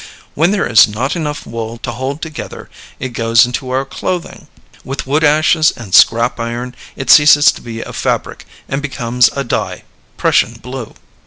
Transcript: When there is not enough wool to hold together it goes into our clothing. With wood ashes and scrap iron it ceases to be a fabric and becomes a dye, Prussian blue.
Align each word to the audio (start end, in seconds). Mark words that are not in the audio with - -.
When 0.33 0.49
there 0.49 0.65
is 0.65 0.87
not 0.87 1.15
enough 1.15 1.45
wool 1.45 1.77
to 1.77 1.91
hold 1.91 2.23
together 2.23 2.71
it 2.99 3.09
goes 3.09 3.45
into 3.45 3.69
our 3.69 3.85
clothing. 3.85 4.47
With 4.83 5.05
wood 5.05 5.23
ashes 5.23 5.71
and 5.77 5.93
scrap 5.93 6.39
iron 6.39 6.73
it 6.95 7.11
ceases 7.11 7.51
to 7.51 7.61
be 7.61 7.81
a 7.81 7.93
fabric 7.93 8.47
and 8.67 8.81
becomes 8.81 9.29
a 9.35 9.43
dye, 9.43 9.83
Prussian 10.17 10.53
blue. 10.53 10.95